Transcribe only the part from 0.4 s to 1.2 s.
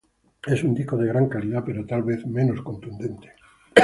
Es un disco de